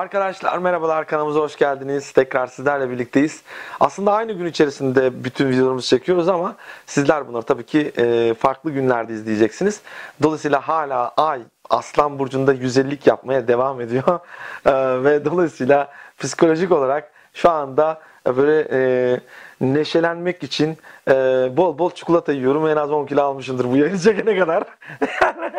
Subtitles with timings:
[0.00, 2.12] Arkadaşlar merhabalar kanalımıza hoş geldiniz.
[2.12, 3.42] Tekrar sizlerle birlikteyiz.
[3.80, 6.56] Aslında aynı gün içerisinde bütün videolarımızı çekiyoruz ama
[6.86, 9.80] sizler bunları tabii ki e, farklı günlerde izleyeceksiniz.
[10.22, 11.40] Dolayısıyla hala ay
[11.70, 14.04] Aslan Burcu'nda 150'lik yapmaya devam ediyor.
[14.66, 19.20] E, ve dolayısıyla psikolojik olarak şu anda böyle e,
[19.60, 20.78] neşelenmek için
[21.08, 21.14] e,
[21.56, 22.68] bol bol çikolata yiyorum.
[22.68, 24.64] En az 10 kilo almışımdır bu yayını çekene kadar.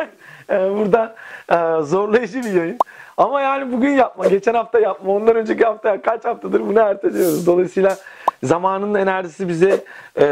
[0.50, 1.14] e, burada
[1.50, 2.78] e, zorlayıcı bir yayın.
[3.16, 7.46] Ama yani bugün yapma, geçen hafta yapma, ondan önceki hafta kaç haftadır bunu erteliyoruz.
[7.46, 7.96] Dolayısıyla
[8.42, 9.84] zamanın enerjisi bize
[10.16, 10.24] e,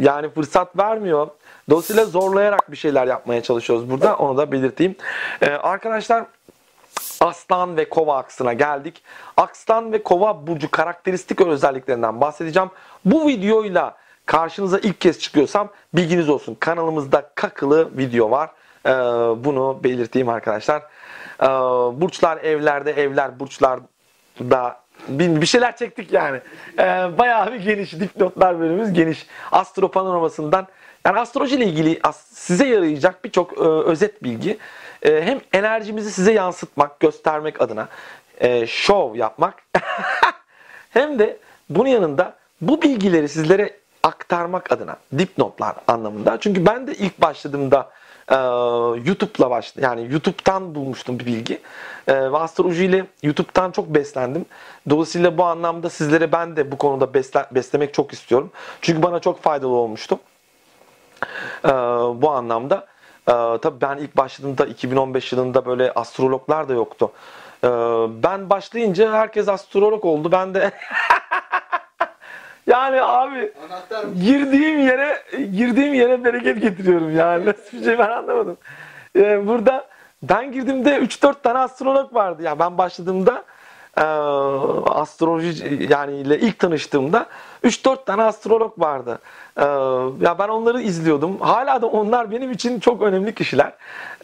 [0.00, 1.28] yani fırsat vermiyor.
[1.70, 4.16] Dolayısıyla zorlayarak bir şeyler yapmaya çalışıyoruz burada.
[4.16, 4.96] Onu da belirteyim.
[5.42, 6.24] E, arkadaşlar
[7.20, 9.02] Aslan ve Kova aksına geldik.
[9.36, 12.70] Aslan ve Kova burcu karakteristik özelliklerinden bahsedeceğim.
[13.04, 16.56] Bu videoyla karşınıza ilk kez çıkıyorsam bilginiz olsun.
[16.60, 18.50] Kanalımızda kakılı video var.
[18.86, 18.90] Ee,
[19.44, 20.82] bunu belirteyim arkadaşlar.
[21.42, 21.46] Ee,
[22.00, 24.76] burçlar evlerde, evler burçlarda
[25.08, 26.40] bir, şeyler çektik yani.
[26.78, 26.82] Ee,
[27.18, 29.26] bayağı bir geniş dipnotlar bölümümüz geniş.
[29.52, 30.66] Astro panoramasından
[31.06, 32.00] yani astroloji ile ilgili
[32.32, 34.58] size yarayacak birçok e, özet bilgi.
[35.02, 37.88] Hem enerjimizi size yansıtmak, göstermek adına
[38.40, 39.54] e, şov yapmak
[40.90, 41.36] hem de
[41.70, 46.40] bunun yanında bu bilgileri sizlere aktarmak adına dipnotlar anlamında.
[46.40, 47.90] Çünkü ben de ilk başladığımda
[48.30, 48.36] e,
[49.04, 49.82] YouTube'la başladım.
[49.84, 51.60] Yani YouTube'dan bulmuştum bir bilgi.
[52.08, 54.46] E, ve astroloji ile YouTube'dan çok beslendim.
[54.90, 58.50] Dolayısıyla bu anlamda sizlere ben de bu konuda besle, beslemek çok istiyorum.
[58.82, 60.18] Çünkü bana çok faydalı olmuştu.
[61.64, 61.68] E,
[62.22, 62.86] bu anlamda
[63.28, 63.32] e,
[63.62, 67.12] tabii ben ilk başladığımda 2015 yılında böyle astrologlar da yoktu.
[67.64, 67.68] E,
[68.22, 70.32] ben başlayınca herkes astrolog oldu.
[70.32, 70.70] Ben de
[72.66, 73.52] Yani abi
[74.20, 77.46] girdiğim yere girdiğim yere bereket getiriyorum yani.
[77.46, 78.56] Nasıl bir şey ben anlamadım.
[79.16, 79.86] Ee, burada
[80.22, 82.42] ben girdiğimde 3-4 tane astrolog vardı.
[82.42, 83.44] Ya yani ben başladığımda
[83.96, 84.02] e,
[84.90, 87.26] astroloji yani ile ilk tanıştığımda
[87.64, 89.18] 3-4 tane astrolog vardı.
[89.56, 89.64] E,
[90.24, 91.40] ya ben onları izliyordum.
[91.40, 93.72] Hala da onlar benim için çok önemli kişiler.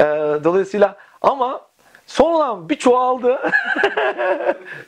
[0.01, 0.05] E,
[0.45, 1.61] dolayısıyla ama
[2.13, 3.39] Sonradan bir çoğaldı.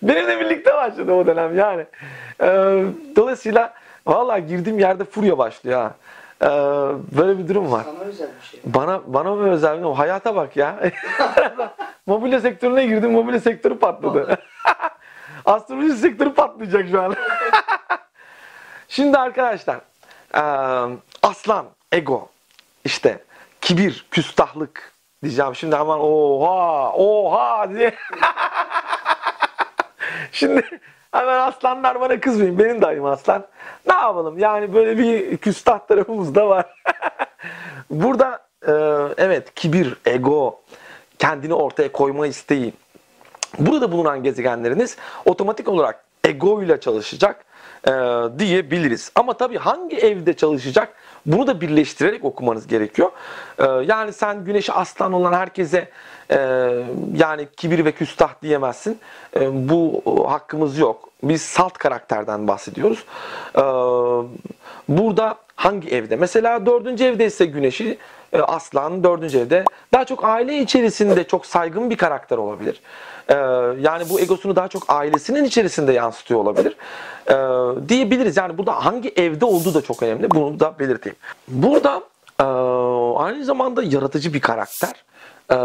[0.02, 1.86] Benimle birlikte başladı o dönem yani.
[2.40, 2.84] Ee,
[3.16, 3.74] dolayısıyla
[4.06, 5.94] valla girdiğim yerde furya başlıyor ha.
[6.42, 6.46] Ee,
[7.18, 7.84] böyle bir durum var.
[7.84, 8.60] Sana özel bir şey.
[8.64, 10.90] Bana bana mı özel bir Hayata bak ya.
[12.06, 14.36] mobilya sektörüne girdim, mobilya sektörü patladı.
[15.44, 17.14] Astroloji sektörü patlayacak şu an.
[18.88, 19.80] Şimdi arkadaşlar,
[21.22, 22.28] aslan, ego,
[22.84, 23.18] işte
[23.60, 24.93] kibir, küstahlık,
[25.24, 25.54] diyeceğim.
[25.54, 27.94] Şimdi hemen oha oha diye.
[30.32, 30.62] Şimdi
[31.12, 32.58] hemen aslanlar bana kızmayın.
[32.58, 33.44] Benim dayım aslan.
[33.86, 34.38] Ne yapalım?
[34.38, 36.66] Yani böyle bir küstah tarafımız da var.
[37.90, 38.72] Burada e,
[39.18, 40.60] evet kibir, ego,
[41.18, 42.72] kendini ortaya koyma isteği.
[43.58, 47.44] Burada bulunan gezegenleriniz otomatik olarak ego ile çalışacak
[47.88, 47.92] e,
[48.38, 49.12] diyebiliriz.
[49.14, 50.94] Ama tabii hangi evde çalışacak
[51.26, 53.10] bunu da birleştirerek okumanız gerekiyor.
[53.58, 55.88] E, yani sen güneşi aslan olan herkese
[56.30, 56.36] e,
[57.16, 58.98] yani kibir ve küstah diyemezsin.
[59.36, 61.08] E, bu hakkımız yok.
[61.22, 63.04] Biz salt karakterden bahsediyoruz.
[63.56, 63.62] E,
[64.88, 66.16] burada hangi evde?
[66.16, 67.98] Mesela dördüncü evde ise güneşi
[68.34, 72.80] e, aslan dördüncü evde daha çok aile içerisinde çok saygın bir karakter olabilir.
[73.28, 73.34] Ee,
[73.80, 76.76] yani bu egosunu daha çok ailesinin içerisinde yansıtıyor olabilir.
[77.30, 77.34] Ee,
[77.88, 78.36] diyebiliriz.
[78.36, 80.30] Yani burada hangi evde olduğu da çok önemli.
[80.30, 81.16] Bunu da belirteyim.
[81.48, 82.02] Burada
[82.40, 82.44] e,
[83.22, 84.92] aynı zamanda yaratıcı bir karakter.
[85.50, 85.56] Ee,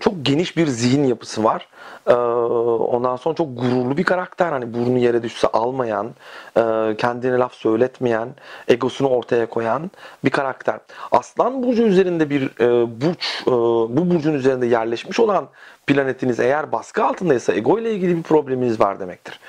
[0.00, 1.68] çok geniş bir zihin yapısı var.
[2.06, 4.52] Ee, ondan sonra çok gururlu bir karakter.
[4.52, 6.10] Hani burnu yere düşse almayan,
[6.56, 8.28] e, kendine laf söyletmeyen,
[8.68, 9.90] egosunu ortaya koyan
[10.24, 10.80] bir karakter.
[11.12, 13.50] Aslan burcu üzerinde bir e, burç, e,
[13.96, 15.48] bu burcun üzerinde yerleşmiş olan
[15.86, 19.40] planetiniz eğer baskı altındaysa ego ile ilgili bir probleminiz var demektir.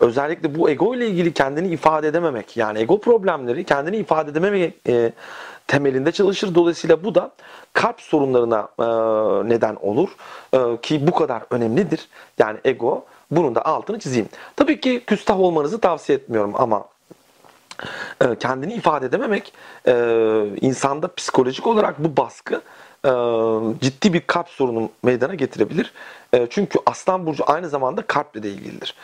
[0.00, 5.12] Özellikle bu ego ile ilgili kendini ifade edememek yani ego problemleri kendini ifade edememek e,
[5.66, 6.54] temelinde çalışır.
[6.54, 7.30] Dolayısıyla bu da
[7.72, 8.84] kalp sorunlarına e,
[9.48, 10.08] neden olur
[10.52, 12.08] e, ki bu kadar önemlidir.
[12.38, 14.28] Yani ego bunun da altını çizeyim.
[14.56, 16.84] Tabii ki küstah olmanızı tavsiye etmiyorum ama
[18.40, 19.52] kendini ifade edememek
[19.86, 19.94] e,
[20.60, 22.62] insanda psikolojik olarak bu baskı
[23.04, 23.10] e,
[23.80, 25.92] ciddi bir kalp sorunu meydana getirebilir.
[26.50, 28.94] Çünkü Aslan Burcu aynı zamanda kalple de ilgilidir.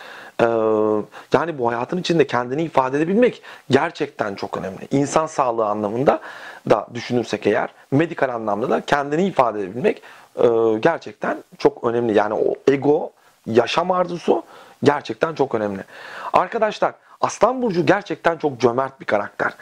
[1.32, 4.88] Yani bu hayatın içinde kendini ifade edebilmek gerçekten çok önemli.
[4.90, 6.20] İnsan sağlığı anlamında
[6.70, 10.02] da düşünürsek eğer, medikal anlamda da kendini ifade edebilmek
[10.82, 12.14] gerçekten çok önemli.
[12.19, 13.12] Yani o ego,
[13.46, 14.43] yaşam arzusu
[14.82, 15.84] gerçekten çok önemli.
[16.32, 19.52] Arkadaşlar Aslan Burcu gerçekten çok cömert bir karakter.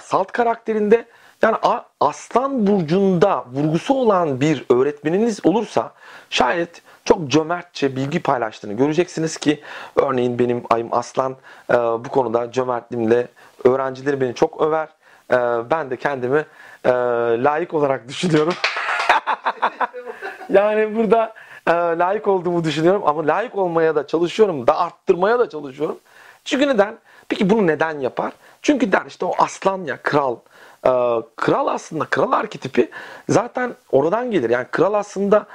[0.00, 1.04] Salt karakterinde
[1.44, 1.56] Yani
[2.00, 5.92] Aslan Burcu'nda vurgusu olan bir öğretmeniniz olursa
[6.30, 9.60] şayet çok cömertçe bilgi paylaştığını göreceksiniz ki
[9.96, 11.36] örneğin benim ayım Aslan
[11.70, 13.28] e, bu konuda cömertliğimle
[13.64, 14.88] öğrencileri beni çok över.
[15.30, 15.36] E,
[15.70, 16.44] ben de kendimi
[16.84, 16.90] e,
[17.44, 18.54] layık olarak düşünüyorum.
[20.48, 21.34] yani burada
[21.66, 25.98] e, layık olduğumu düşünüyorum ama layık olmaya da çalışıyorum da arttırmaya da çalışıyorum.
[26.44, 26.98] Çünkü neden?
[27.28, 28.32] Peki bunu neden yapar?
[28.62, 30.36] Çünkü der işte o aslan ya kral.
[30.86, 30.90] Ee,
[31.36, 32.90] kral aslında kral arketipi
[33.28, 34.50] zaten oradan gelir.
[34.50, 35.46] Yani kral aslında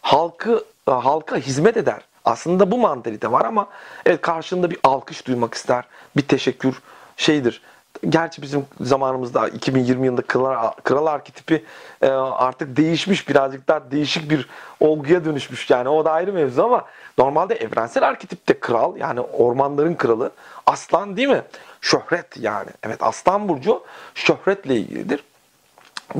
[0.00, 2.00] halkı e, halka hizmet eder.
[2.24, 3.68] Aslında bu mantalite var ama
[4.06, 5.84] evet karşında bir alkış duymak ister.
[6.16, 6.82] Bir teşekkür
[7.16, 7.62] şeydir.
[8.08, 11.64] Gerçi bizim zamanımızda 2020 yılında kral, kral arketipi
[12.02, 14.48] e, artık değişmiş birazcık daha değişik bir
[14.80, 16.84] olguya dönüşmüş yani o da ayrı mevzu ama
[17.18, 20.30] normalde evrensel arketipte kral yani ormanların kralı
[20.66, 21.42] aslan değil mi?
[21.80, 22.70] Şöhret yani.
[22.82, 23.84] Evet aslan burcu
[24.14, 25.24] şöhretle ilgilidir.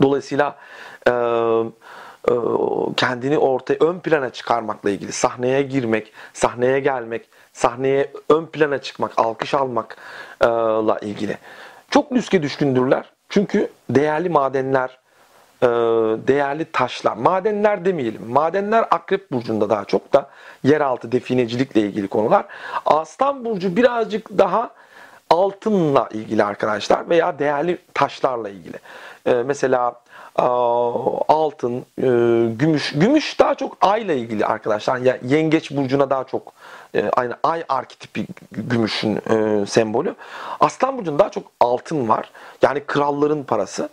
[0.03, 0.57] Dolayısıyla
[1.07, 2.33] e, e,
[2.97, 9.55] kendini ortaya ön plana çıkarmakla ilgili sahneye girmek, sahneye gelmek, sahneye ön plana çıkmak, alkış
[9.55, 11.39] almakla ilgili.
[11.91, 13.05] Çok lüske düşkündürler.
[13.29, 14.99] Çünkü değerli madenler,
[15.63, 15.67] e,
[16.29, 18.31] değerli taşlar, madenler demeyelim.
[18.31, 20.31] Madenler Akrep Burcu'nda daha çok da
[20.65, 22.45] yeraltı definecilikle ilgili konular.
[22.87, 24.71] Aslan Burcu birazcık daha
[25.31, 28.77] altınla ilgili arkadaşlar veya değerli taşlarla ilgili.
[29.27, 29.95] E, mesela
[30.37, 32.07] altın, e,
[32.55, 32.93] gümüş.
[32.93, 34.97] Gümüş daha çok ayla ilgili arkadaşlar.
[34.97, 36.53] Yani yengeç burcuna daha çok
[36.95, 40.15] e, aynı ay arketipi gümüşün e, sembolü.
[40.61, 42.31] Aslan burcunda daha çok altın var.
[42.63, 43.89] Yani kralların parası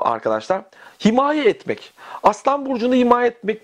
[0.00, 0.62] arkadaşlar.
[1.04, 1.92] Himaye etmek.
[2.22, 3.62] Aslan burcunu himaye etmek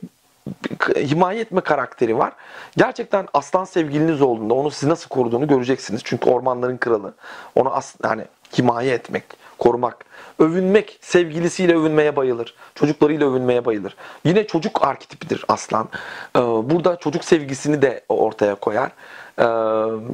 [0.96, 2.32] himaye etme karakteri var.
[2.76, 6.00] Gerçekten aslan sevgiliniz olduğunda onu sizi nasıl koruduğunu göreceksiniz.
[6.04, 7.14] Çünkü ormanların kralı.
[7.54, 8.24] Onu as yani
[8.58, 9.24] himaye etmek,
[9.58, 10.04] korumak,
[10.38, 12.54] övünmek, sevgilisiyle övünmeye bayılır.
[12.74, 13.96] Çocuklarıyla övünmeye bayılır.
[14.24, 15.88] Yine çocuk arketipidir aslan.
[16.36, 18.90] Ee, burada çocuk sevgisini de ortaya koyar.
[19.38, 19.42] Ee,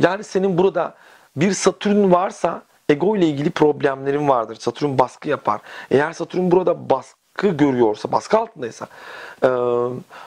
[0.07, 0.95] yani senin burada
[1.37, 4.57] bir Satürn varsa ego ile ilgili problemlerin vardır.
[4.61, 5.61] Satürn baskı yapar.
[5.91, 8.87] Eğer Satürn burada baskı görüyorsa, baskı altındaysa
[9.45, 9.49] e,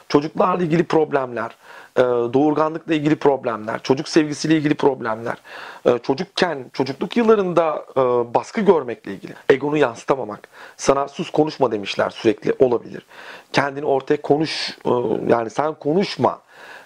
[0.10, 1.56] çocuklarla ilgili problemler,
[1.98, 2.02] e,
[2.34, 5.38] doğurganlıkla ilgili problemler, çocuk sevgisiyle ilgili problemler,
[5.86, 7.86] e, çocukken, çocukluk yıllarında
[8.34, 10.48] baskı görmekle ilgili, egonu yansıtamamak,
[10.78, 13.06] sana sus konuşma demişler sürekli olabilir.
[13.54, 14.78] Kendini ortaya konuş,
[15.28, 16.40] yani sen konuşma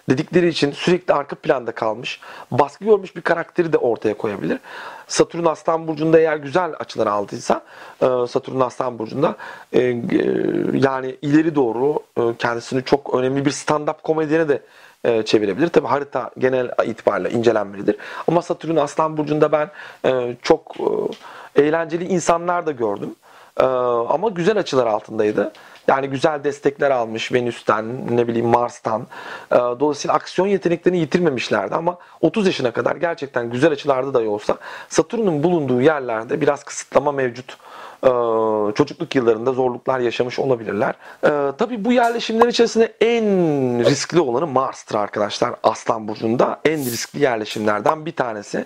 [0.09, 2.19] dedikleri için sürekli arka planda kalmış,
[2.51, 4.59] baskı görmüş bir karakteri de ortaya koyabilir.
[5.07, 7.61] Satürn Aslan Burcu'nda eğer güzel açılar aldıysa,
[8.27, 9.35] Satürn Aslan Burcu'nda
[10.73, 11.99] yani ileri doğru
[12.39, 14.61] kendisini çok önemli bir stand-up komedyene de
[15.03, 15.67] e, çevirebilir.
[15.67, 17.95] Tabi harita genel itibariyle incelenmelidir.
[18.27, 19.69] Ama Satürn Aslan Burcu'nda ben
[20.05, 20.75] e, çok
[21.55, 23.15] e, eğlenceli insanlar da gördüm.
[23.59, 25.51] E, ama güzel açılar altındaydı.
[25.87, 29.07] Yani güzel destekler almış Venüs'ten, ne bileyim Mars'tan.
[29.51, 34.57] E, dolayısıyla aksiyon yeteneklerini yitirmemişlerdi ama 30 yaşına kadar gerçekten güzel açılarda da olsa
[34.89, 37.57] Satürn'ün bulunduğu yerlerde biraz kısıtlama mevcut
[38.03, 38.07] ee,
[38.75, 40.95] çocukluk yıllarında zorluklar yaşamış olabilirler.
[41.23, 43.25] Ee, tabii bu yerleşimlerin içerisinde en
[43.85, 46.59] riskli olanı Mars'tır arkadaşlar Aslan Burcu'nda.
[46.65, 48.65] En riskli yerleşimlerden bir tanesi.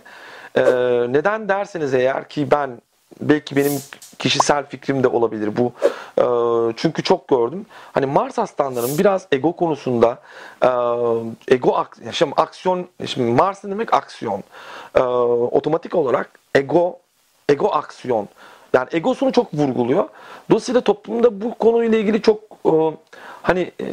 [0.56, 0.62] Ee,
[1.10, 2.82] neden derseniz eğer ki ben
[3.22, 3.82] belki benim
[4.20, 5.72] kişisel fikrim de olabilir bu.
[6.78, 7.66] çünkü çok gördüm.
[7.92, 10.20] Hani Mars aslanların biraz ego konusunda
[11.48, 14.44] ego yaşam aksiyon şimdi Mars demek aksiyon.
[15.52, 17.00] otomatik olarak ego
[17.50, 18.28] ego aksiyon
[18.74, 20.10] yani egosunu çok vurguluyor.
[20.50, 22.72] Dolayısıyla toplumda bu konuyla ilgili çok e,
[23.42, 23.86] hani e,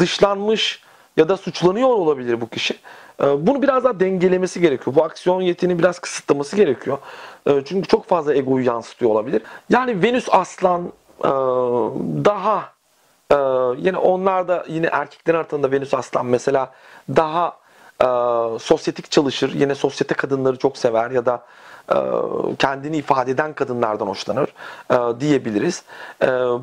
[0.00, 0.82] dışlanmış
[1.16, 2.78] ya da suçlanıyor olabilir bu kişi.
[3.22, 4.96] E, bunu biraz daha dengelemesi gerekiyor.
[4.96, 6.98] Bu aksiyon yetini biraz kısıtlaması gerekiyor.
[7.46, 9.42] E, çünkü çok fazla egoyu yansıtıyor olabilir.
[9.70, 10.92] Yani Venüs Aslan
[11.24, 11.28] e,
[12.24, 12.72] daha
[13.30, 13.36] e,
[13.78, 16.72] yine onlar da yine erkeklerin arasında Venüs Aslan mesela
[17.16, 17.56] daha
[18.00, 18.06] e,
[18.58, 19.52] sosyetik çalışır.
[19.54, 21.42] Yine sosyete kadınları çok sever ya da
[22.58, 24.48] kendini ifade eden kadınlardan hoşlanır
[25.20, 25.82] diyebiliriz.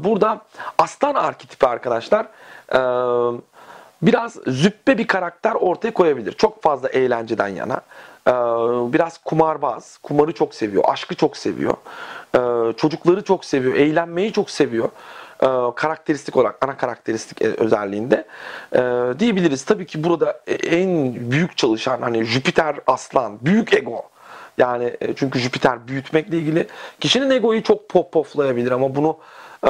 [0.03, 0.41] Burada
[0.77, 2.27] aslan arketipi arkadaşlar
[4.01, 6.31] biraz züppe bir karakter ortaya koyabilir.
[6.31, 7.81] Çok fazla eğlenceden yana.
[8.93, 11.73] Biraz kumarbaz, kumarı çok seviyor, aşkı çok seviyor,
[12.77, 14.89] çocukları çok seviyor, eğlenmeyi çok seviyor
[15.75, 18.25] karakteristik olarak ana karakteristik özelliğinde
[19.19, 19.65] diyebiliriz.
[19.65, 24.09] Tabii ki burada en büyük çalışan hani Jüpiter aslan, büyük ego
[24.59, 26.67] yani e, çünkü Jüpiter büyütmekle ilgili
[26.99, 29.17] kişinin egoyu çok pop poflayabilir ama bunu
[29.63, 29.69] e,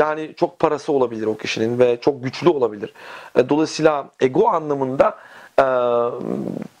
[0.00, 2.92] yani çok parası olabilir o kişinin ve çok güçlü olabilir.
[3.36, 5.16] E, dolayısıyla ego anlamında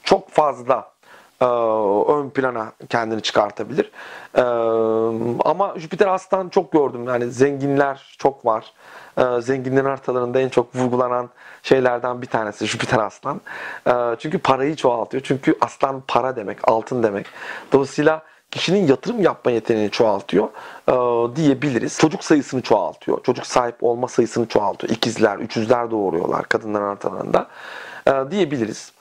[0.02, 0.90] çok fazla
[1.40, 1.44] e,
[2.12, 3.90] ön plana kendini çıkartabilir.
[4.34, 4.42] E,
[5.44, 7.08] ama Jüpiter Aslan çok gördüm.
[7.08, 8.72] Yani zenginler çok var.
[9.18, 11.28] E, zenginlerin haritalarında en çok vurgulanan
[11.62, 13.40] şeylerden bir tanesi Jüpiter Aslan.
[13.86, 15.22] E, çünkü parayı çoğaltıyor.
[15.22, 17.26] Çünkü aslan para demek, altın demek.
[17.72, 18.22] Dolayısıyla
[18.56, 20.48] kişinin yatırım yapma yeteneğini çoğaltıyor
[20.88, 21.98] e, diyebiliriz.
[21.98, 23.22] Çocuk sayısını çoğaltıyor.
[23.22, 24.92] Çocuk sahip olma sayısını çoğaltıyor.
[24.92, 27.46] İkizler, üçüzler doğuruyorlar kadınların haritalarında
[28.06, 28.92] e, diyebiliriz.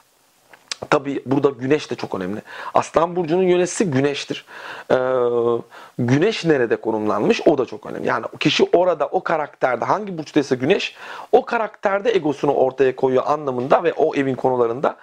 [0.89, 2.41] Tabi burada güneş de çok önemli.
[2.73, 4.45] Aslan burcunun yöneticisi güneştir.
[4.91, 4.95] Ee,
[5.99, 8.07] güneş nerede konumlanmış o da çok önemli.
[8.07, 10.95] Yani kişi orada o karakterde hangi burçtaysa güneş
[11.31, 14.95] o karakterde egosunu ortaya koyuyor anlamında ve o evin konularında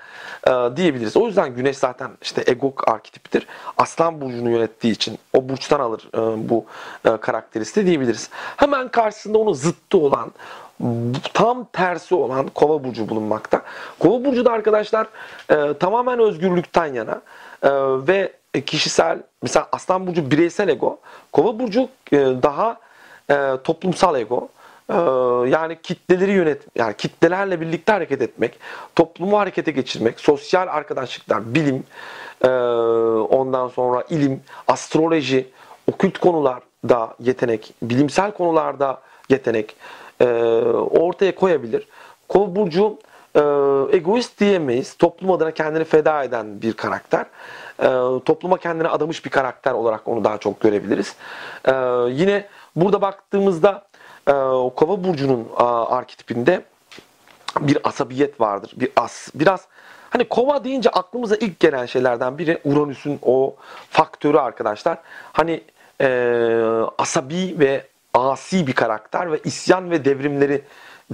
[0.46, 1.16] e, diyebiliriz.
[1.16, 3.46] O yüzden güneş zaten işte ego arketipidir.
[3.76, 6.64] Aslan burcunu yönettiği için o burçtan alır e, bu
[7.04, 8.30] e, karakteristi diyebiliriz.
[8.56, 10.32] Hemen karşısında onun zıttı olan
[11.34, 13.62] tam tersi olan kova burcu bulunmakta.
[13.98, 15.06] Kova burcu da arkadaşlar
[15.50, 17.20] e, tamamen özgürlükten yana
[17.62, 17.70] e,
[18.06, 18.32] ve
[18.66, 20.98] kişisel mesela aslan burcu bireysel ego,
[21.32, 22.76] kova burcu e, daha
[23.30, 24.48] e, toplumsal ego.
[24.90, 24.94] E,
[25.50, 28.58] yani kitleleri yönet yani kitlelerle birlikte hareket etmek,
[28.96, 31.84] toplumu harekete geçirmek, sosyal arkadaşlıklar, bilim,
[32.44, 32.48] e,
[33.28, 35.48] ondan sonra ilim, astroloji,
[35.92, 39.76] okült konularda yetenek, bilimsel konularda yetenek,
[40.20, 40.24] e,
[40.90, 41.88] ortaya koyabilir.
[42.28, 42.98] Kova burcu
[43.92, 44.94] egoist diyemeyiz.
[44.94, 47.26] Toplum adına kendini feda eden bir karakter.
[48.24, 51.16] Topluma kendini adamış bir karakter olarak onu daha çok görebiliriz.
[52.20, 52.46] Yine
[52.76, 53.84] burada baktığımızda
[54.28, 54.32] e,
[54.76, 56.62] Kova burcunun e, arketipinde
[57.60, 58.72] bir asabiyet vardır.
[58.76, 59.66] Bir as, biraz
[60.10, 63.54] hani kova deyince aklımıza ilk gelen şeylerden biri Uranüs'ün o
[63.90, 64.98] faktörü arkadaşlar.
[65.32, 65.62] Hani
[66.00, 66.08] e,
[66.98, 70.62] asabi ve asi bir karakter ve isyan ve devrimleri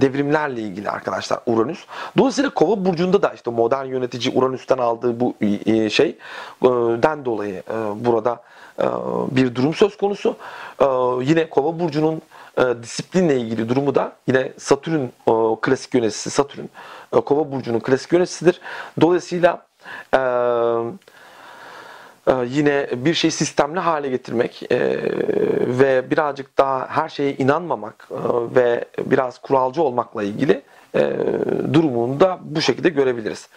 [0.01, 1.85] devrimlerle ilgili arkadaşlar Uranüs.
[2.17, 5.35] Dolayısıyla Kova burcunda da işte modern yönetici Uranüs'ten aldığı bu
[5.89, 6.17] şey
[7.03, 7.63] den dolayı
[7.95, 8.43] burada
[9.31, 10.35] bir durum söz konusu.
[11.21, 12.21] Yine Kova burcunun
[12.59, 15.07] disiplinle ilgili durumu da yine Satürn
[15.61, 16.65] klasik yöneticisi Satürn
[17.11, 18.61] Kova burcunun klasik yöneticisidir.
[19.01, 19.65] Dolayısıyla
[22.29, 24.79] ee, yine bir şey sistemli hale getirmek e,
[25.79, 28.15] ve birazcık daha her şeye inanmamak e,
[28.55, 30.61] ve biraz kuralcı olmakla ilgili
[30.95, 31.17] e,
[31.73, 33.49] durumunu da bu şekilde görebiliriz.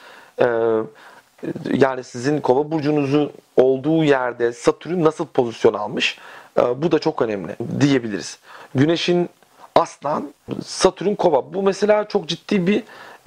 [1.72, 6.18] Yani sizin kova burcunuzu olduğu yerde Satürn nasıl pozisyon almış
[6.56, 8.38] bu da çok önemli diyebiliriz.
[8.74, 9.28] Güneşin
[9.74, 10.32] aslan,
[10.64, 11.54] Satürn kova.
[11.54, 12.82] Bu mesela çok ciddi bir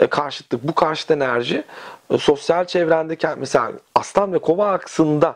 [0.10, 0.64] karşıtlık.
[0.68, 1.64] Bu karşıt enerji
[2.20, 5.36] sosyal çevrendeki mesela aslan ve kova aksında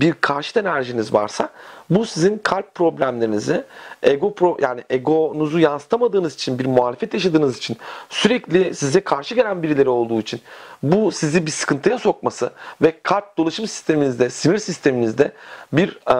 [0.00, 1.48] bir karşıt enerjiniz varsa
[1.90, 3.64] bu sizin kalp problemlerinizi
[4.02, 7.76] ego pro, yani egonuzu yansıtamadığınız için bir muhalefet yaşadığınız için
[8.08, 10.40] sürekli size karşı gelen birileri olduğu için
[10.82, 12.50] bu sizi bir sıkıntıya sokması
[12.82, 15.32] ve kalp dolaşım sisteminizde sinir sisteminizde
[15.72, 16.14] bir e,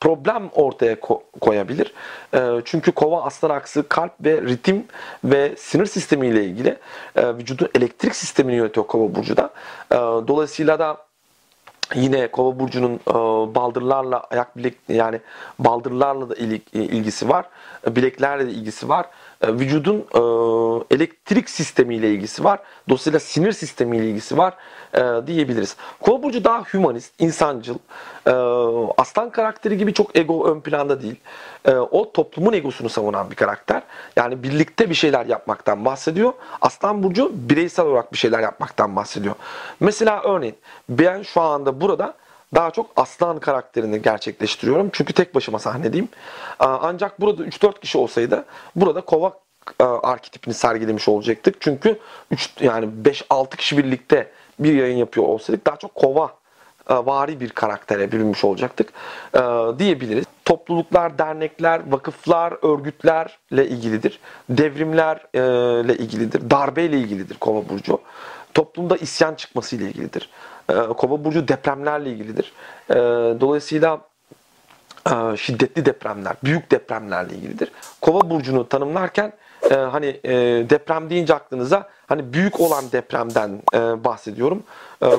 [0.00, 1.94] problem ortaya ko- koyabilir.
[2.34, 4.84] E, çünkü kova aslan aksı kalp ve ritim
[5.24, 6.78] ve sinir sistemiyle ilgili
[7.16, 9.50] e, vücudun elektrik sistemini yönetiyor kova burcu da.
[9.92, 9.96] E,
[10.28, 11.03] dolayısıyla da
[11.94, 13.14] Yine Kova burcunun e,
[13.54, 15.20] baldırlarla ayak bilek yani
[15.58, 16.34] baldırlarla da
[16.72, 17.46] ilgisi var.
[17.86, 19.06] Bileklerle de ilgisi var.
[19.42, 20.20] E, vücudun e,
[20.94, 22.60] elektrik sistemiyle ilgisi var.
[22.88, 24.54] Dolayısıyla sinir sistemiyle ilgisi var
[24.94, 25.76] e, diyebiliriz.
[26.00, 27.76] Kova burcu daha humanist, insancıl.
[28.26, 28.30] E,
[28.98, 31.16] aslan karakteri gibi çok ego ön planda değil.
[31.64, 33.82] E, o toplumun egosunu savunan bir karakter.
[34.16, 36.32] Yani birlikte bir şeyler yapmaktan bahsediyor.
[36.60, 39.34] Aslan burcu bireysel olarak bir şeyler yapmaktan bahsediyor.
[39.80, 40.56] Mesela örneğin
[40.88, 42.14] ben şu anda burada
[42.54, 44.90] daha çok aslan karakterini gerçekleştiriyorum.
[44.92, 46.08] Çünkü tek başıma sahnedeyim.
[46.58, 48.44] Ancak burada 3-4 kişi olsaydı
[48.76, 49.32] burada kova
[49.80, 51.60] arketipini sergilemiş olacaktık.
[51.60, 51.98] Çünkü
[52.30, 56.30] 3 yani 5-6 kişi birlikte bir yayın yapıyor olsaydık daha çok kova
[56.90, 58.92] vari bir karaktere bürünmüş olacaktık
[59.78, 60.24] diyebiliriz.
[60.44, 64.20] Topluluklar, dernekler, vakıflar, örgütlerle ilgilidir.
[64.48, 66.50] Devrimlerle ilgilidir.
[66.50, 67.98] Darbeyle ilgilidir kova burcu.
[68.54, 70.30] Toplumda isyan çıkması ile ilgilidir.
[70.70, 72.52] Ee, Kova burcu depremlerle ilgilidir.
[72.90, 72.94] Ee,
[73.40, 74.00] dolayısıyla
[75.10, 77.72] e, şiddetli depremler, büyük depremlerle ilgilidir.
[78.00, 79.32] Kova burcunu tanımlarken
[79.70, 80.32] e, hani e,
[80.70, 83.62] deprem deyince aklınıza hani büyük olan depremden
[84.04, 84.62] bahsediyorum.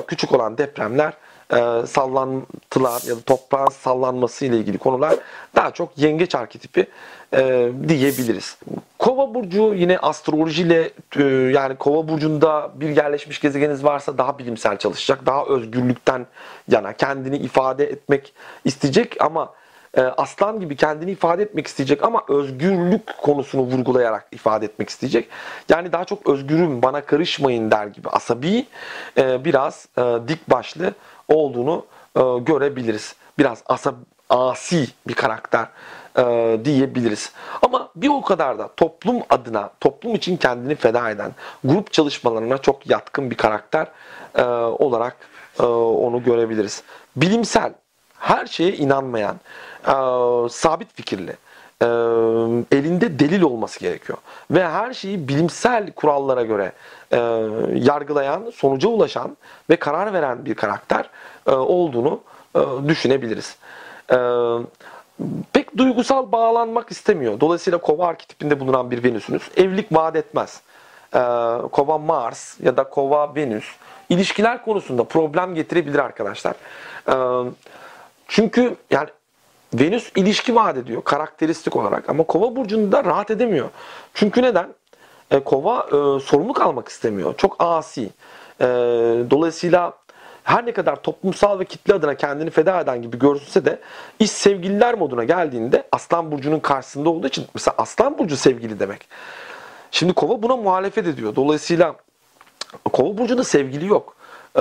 [0.06, 1.12] Küçük olan depremler
[1.52, 5.14] e, sallantılar ya da toprağın sallanması ile ilgili konular
[5.54, 6.86] daha çok yengeç arketipi
[7.34, 8.58] e, diyebiliriz.
[9.06, 11.22] Kova burcu yine astrolojiyle e,
[11.54, 16.26] yani Kova burcunda bir yerleşmiş gezegeniniz varsa daha bilimsel çalışacak, daha özgürlükten
[16.68, 18.34] yana kendini ifade etmek
[18.64, 19.52] isteyecek ama
[19.96, 25.28] e, aslan gibi kendini ifade etmek isteyecek ama özgürlük konusunu vurgulayarak ifade etmek isteyecek.
[25.68, 28.66] Yani daha çok özgürüm bana karışmayın der gibi asabi
[29.18, 29.88] e, biraz
[30.28, 30.94] dik başlı
[31.28, 31.86] olduğunu
[32.40, 33.14] görebiliriz.
[33.38, 33.94] Biraz asab
[34.30, 35.66] asi bir karakter
[36.18, 37.32] e, diyebiliriz.
[37.62, 41.32] Ama bir o kadar da toplum adına, toplum için kendini feda eden,
[41.64, 43.86] grup çalışmalarına çok yatkın bir karakter
[44.34, 45.16] e, olarak
[45.60, 46.82] e, onu görebiliriz.
[47.16, 47.72] Bilimsel,
[48.18, 49.36] her şeye inanmayan,
[50.50, 51.36] sabit fikirli,
[52.72, 54.18] elinde delil olması gerekiyor.
[54.50, 56.72] Ve her şeyi bilimsel kurallara göre
[57.74, 59.36] yargılayan, sonuca ulaşan
[59.70, 61.10] ve karar veren bir karakter
[61.46, 62.20] olduğunu
[62.88, 63.56] düşünebiliriz.
[64.12, 64.16] E,
[65.52, 67.40] pek duygusal bağlanmak istemiyor.
[67.40, 70.60] Dolayısıyla kova arketipinde bulunan bir Venüs'ünüz evlilik vaat etmez.
[71.14, 71.20] E,
[71.72, 73.64] kova Mars ya da kova Venüs
[74.08, 76.54] ilişkiler konusunda problem getirebilir arkadaşlar.
[77.08, 77.14] E,
[78.28, 79.08] çünkü yani
[79.74, 83.68] Venüs ilişki vaat ediyor karakteristik olarak ama kova burcunda rahat edemiyor.
[84.14, 84.68] Çünkü neden?
[85.30, 87.34] E, kova e, sorumluluk almak istemiyor.
[87.36, 88.10] Çok asi.
[88.60, 88.66] E,
[89.30, 89.92] dolayısıyla
[90.46, 93.80] her ne kadar toplumsal ve kitle adına kendini feda eden gibi görünse de
[94.18, 99.08] iş sevgililer moduna geldiğinde Aslan Burcu'nun karşısında olduğu için mesela Aslan Burcu sevgili demek.
[99.90, 101.36] Şimdi Kova buna muhalefet ediyor.
[101.36, 101.96] Dolayısıyla
[102.92, 104.16] Kova Burcu'nda sevgili yok.
[104.56, 104.60] Ee,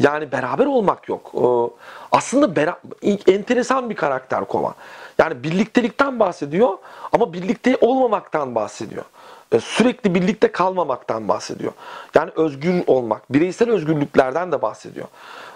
[0.00, 1.32] yani beraber olmak yok.
[1.34, 1.72] Ee,
[2.12, 2.78] aslında
[3.26, 4.74] enteresan bir karakter Kova.
[5.18, 6.78] Yani birliktelikten bahsediyor
[7.12, 9.04] ama birlikte olmamaktan bahsediyor.
[9.52, 11.72] Ee, sürekli birlikte kalmamaktan bahsediyor.
[12.14, 15.06] Yani özgür olmak, bireysel özgürlüklerden de bahsediyor.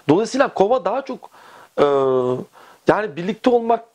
[0.09, 1.29] Dolayısıyla Kova daha çok
[1.77, 1.85] e,
[2.87, 3.85] yani birlikte olmak,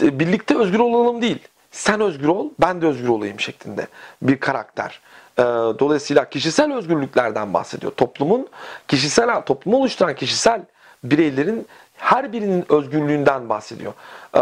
[0.00, 1.38] birlikte özgür olalım değil.
[1.70, 3.86] Sen özgür ol, ben de özgür olayım şeklinde
[4.22, 5.00] bir karakter.
[5.38, 5.42] Ee,
[5.78, 7.92] dolayısıyla kişisel özgürlüklerden bahsediyor.
[7.92, 8.48] Toplumun
[8.88, 10.60] kişisel, toplumu oluşturan kişisel
[11.04, 11.66] bireylerin
[11.96, 13.92] her birinin özgürlüğünden bahsediyor.
[14.34, 14.40] Ee,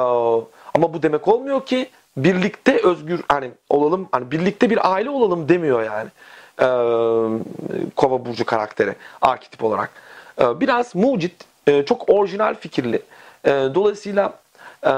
[0.75, 5.83] ama bu demek olmuyor ki birlikte özgür hani olalım, hani birlikte bir aile olalım demiyor
[5.83, 6.09] yani.
[6.61, 6.67] Ee,
[7.97, 9.91] Kova burcu karakteri arketip olarak.
[10.41, 13.02] Biraz mucit, e, çok orijinal fikirli.
[13.47, 14.32] Dolayısıyla
[14.87, 14.93] e,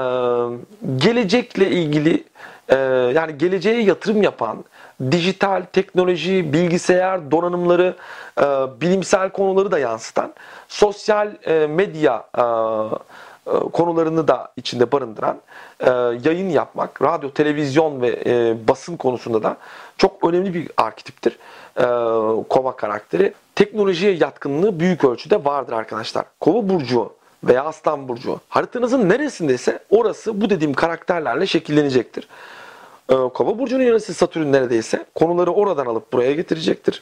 [0.97, 2.23] gelecekle ilgili
[2.69, 2.75] e,
[3.15, 4.63] yani geleceğe yatırım yapan
[5.11, 7.95] dijital teknoloji, bilgisayar donanımları,
[8.37, 8.43] e,
[8.81, 10.33] bilimsel konuları da yansıtan
[10.67, 11.31] sosyal
[11.69, 12.25] medya
[13.73, 15.37] konularını da içinde barındıran
[16.23, 18.17] yayın yapmak, radyo, televizyon ve
[18.67, 19.57] basın konusunda da
[19.97, 21.39] çok önemli bir arketiptir.
[22.49, 23.33] Kova karakteri.
[23.55, 26.25] Teknolojiye yatkınlığı büyük ölçüde vardır arkadaşlar.
[26.39, 32.27] Kova burcu veya Aslan Burcu haritanızın neresindeyse orası bu dediğim karakterlerle şekillenecektir.
[33.09, 37.01] Ee, Kova Burcu'nun yöneticisi Satürn neredeyse konuları oradan alıp buraya getirecektir.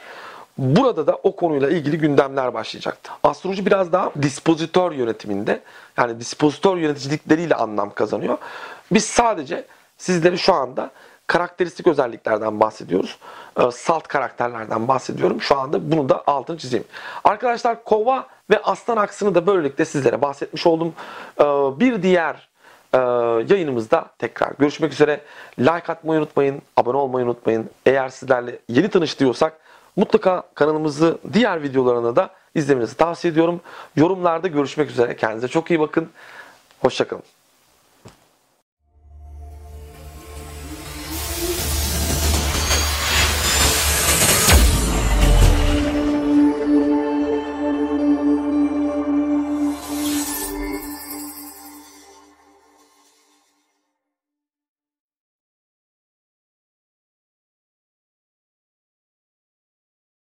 [0.57, 3.13] Burada da o konuyla ilgili gündemler başlayacaktır.
[3.23, 5.61] Astroloji biraz daha dispozitör yönetiminde
[5.97, 8.37] yani dispozitör yöneticilikleriyle anlam kazanıyor.
[8.91, 9.65] Biz sadece
[9.97, 10.91] sizleri şu anda
[11.27, 13.17] karakteristik özelliklerden bahsediyoruz.
[13.59, 15.41] Ee, salt karakterlerden bahsediyorum.
[15.41, 16.85] Şu anda bunu da altını çizeyim.
[17.23, 20.93] Arkadaşlar kova ve aslan aksını da böylelikle sizlere bahsetmiş oldum.
[21.39, 21.43] Ee,
[21.79, 22.47] bir diğer
[22.93, 22.97] e,
[23.53, 25.21] yayınımızda tekrar görüşmek üzere.
[25.59, 27.69] Like atmayı unutmayın, abone olmayı unutmayın.
[27.85, 29.53] Eğer sizlerle yeni tanıştıyorsak
[29.95, 33.61] mutlaka kanalımızı diğer videolarına da izlemenizi tavsiye ediyorum.
[33.95, 35.15] Yorumlarda görüşmek üzere.
[35.15, 36.09] Kendinize çok iyi bakın.
[36.81, 37.36] Hoşçakalın.